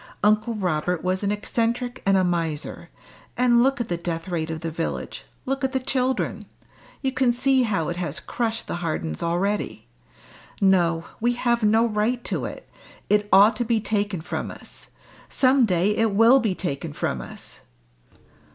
[0.23, 2.89] Uncle Robert was an eccentric and a miser;
[3.37, 6.47] and look at the death rate of the village look at the children;
[7.03, 9.85] you can see how it has crushed the Hardens already.
[10.59, 12.67] No, we have no right to it!
[13.11, 14.89] it ought to be taken from us;
[15.29, 17.59] some day it will be taken from us!"